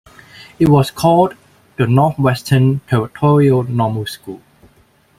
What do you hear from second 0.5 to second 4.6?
It was called the Northwestern Territorial Normal School.